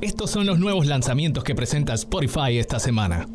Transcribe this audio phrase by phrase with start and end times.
[0.00, 3.26] Estos son los nuevos lanzamientos que presenta Spotify esta semana.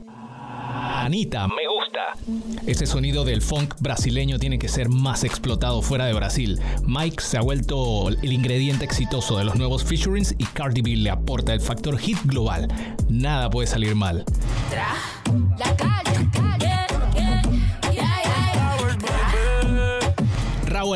[1.08, 2.62] Anita, me gusta.
[2.66, 6.60] Ese sonido del funk brasileño tiene que ser más explotado fuera de Brasil.
[6.86, 11.10] Mike se ha vuelto el ingrediente exitoso de los nuevos featurings y Cardi B le
[11.10, 12.68] aporta el factor hit global.
[13.08, 14.26] Nada puede salir mal.
[14.70, 16.67] Raúl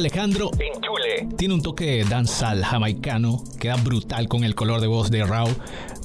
[0.02, 1.36] Alejandro en Chule.
[1.38, 5.56] Tiene un toque de danzal jamaicano, queda brutal con el color de voz de Raúl.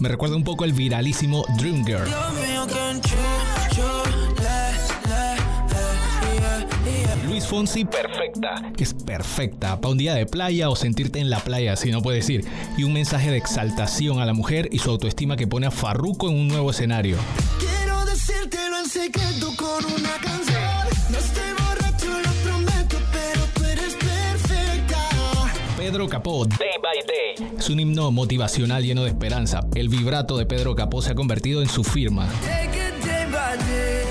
[0.01, 2.06] Me recuerda un poco el viralísimo Dream Girl.
[7.27, 8.70] Luis Fonsi, perfecta.
[8.77, 12.28] Es perfecta para un día de playa o sentirte en la playa, si no puedes
[12.28, 12.45] ir.
[12.77, 16.28] Y un mensaje de exaltación a la mujer y su autoestima que pone a Farruko
[16.28, 17.17] en un nuevo escenario.
[17.59, 20.37] Quiero decírtelo en secreto con una canción.
[21.09, 21.66] No
[25.96, 27.56] Pedro Capó, Day by Day.
[27.59, 29.62] Es un himno motivacional lleno de esperanza.
[29.74, 32.28] El vibrato de Pedro Capó se ha convertido en su firma.
[32.42, 34.05] Take it day by day,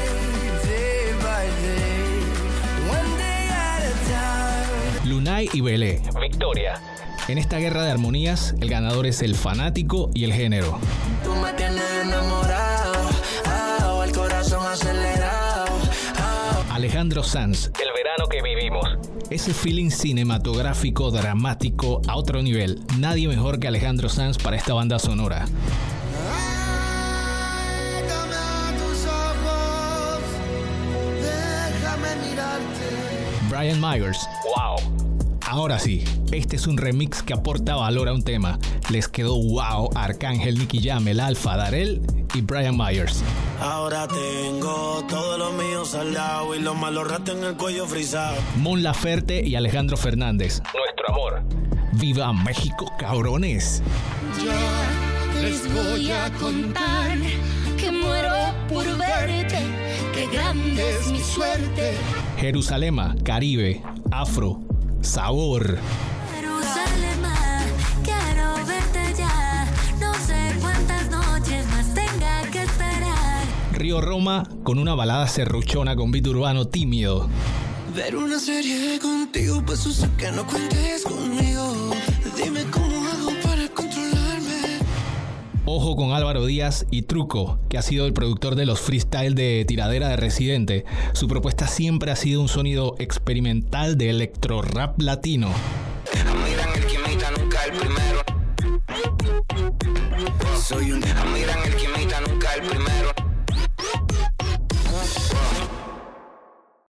[0.64, 5.08] day by day, one day at a time.
[5.08, 6.02] Lunay y Belé.
[6.20, 6.82] Victoria.
[7.28, 10.80] En esta guerra de armonías, el ganador es el fanático y el género.
[11.24, 12.94] Tú me tienes enamorado,
[13.46, 15.68] ah, el corazón acelerado.
[16.18, 16.64] ah.
[16.72, 18.90] Alejandro Sanz, El verano que vivimos.
[19.30, 22.82] Ese feeling cinematográfico, dramático, a otro nivel.
[23.00, 25.46] Nadie mejor que Alejandro Sanz para esta banda sonora.
[26.32, 30.22] Ay, dame a tus ojos,
[31.22, 33.50] déjame mirarte.
[33.50, 34.30] Brian Myers.
[34.56, 34.76] ¡Wow!
[35.48, 38.60] Ahora sí, este es un remix que aporta valor a un tema.
[38.90, 42.02] Les quedó wow Arcángel, Nicky Jam, El Alfa, Darel
[42.36, 43.24] y Brian Myers.
[43.62, 48.36] Ahora tengo todo lo mío saldado y los malos ratos en el cuello frisado.
[48.58, 50.62] Mon Laferte y Alejandro Fernández.
[50.74, 51.44] Nuestro amor.
[51.94, 53.82] ¡Viva México, cabrones!
[54.44, 57.18] Yo les voy a contar
[57.78, 58.34] que muero
[58.68, 59.60] por verte,
[60.14, 61.94] que grande es mi suerte.
[62.38, 64.60] Jerusalema, Caribe, Afro,
[65.02, 65.78] Sabor.
[73.86, 77.30] Río Roma con una balada serruchona con beat urbano tímido.
[77.96, 81.92] Ver una serie contigo, pues usa que no cuentes conmigo.
[82.36, 84.80] Dime cómo hago para controlarme.
[85.66, 89.64] Ojo con Álvaro Díaz y Truco, que ha sido el productor de los freestyle de
[89.68, 90.86] tiradera de Residente.
[91.14, 95.50] Su propuesta siempre ha sido un sonido experimental de electro rap latino.
[96.44, 98.24] Miran el que imita nunca el primero.
[100.60, 101.02] Soy un.
[101.02, 102.05] Miran el que